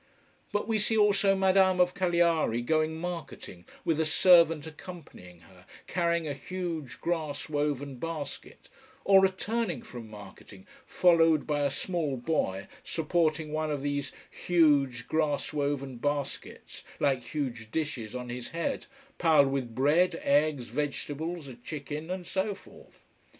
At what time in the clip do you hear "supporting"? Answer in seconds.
12.83-13.53